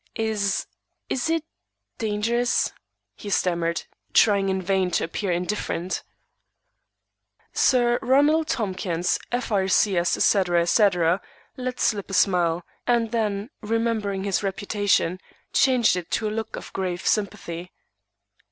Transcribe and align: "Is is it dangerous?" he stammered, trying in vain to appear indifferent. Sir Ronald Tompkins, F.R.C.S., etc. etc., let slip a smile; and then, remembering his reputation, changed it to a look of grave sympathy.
"Is 0.15 0.65
is 1.09 1.29
it 1.29 1.43
dangerous?" 1.99 2.71
he 3.13 3.29
stammered, 3.29 3.83
trying 4.13 4.49
in 4.49 4.59
vain 4.59 4.89
to 4.89 5.03
appear 5.03 5.31
indifferent. 5.31 6.01
Sir 7.53 7.99
Ronald 8.01 8.47
Tompkins, 8.47 9.19
F.R.C.S., 9.31 10.17
etc. 10.17 10.63
etc., 10.63 11.21
let 11.55 11.79
slip 11.79 12.09
a 12.09 12.15
smile; 12.15 12.65
and 12.87 13.11
then, 13.11 13.51
remembering 13.61 14.23
his 14.23 14.41
reputation, 14.41 15.19
changed 15.53 15.95
it 15.95 16.09
to 16.09 16.27
a 16.27 16.31
look 16.33 16.55
of 16.55 16.73
grave 16.73 17.05
sympathy. 17.05 17.71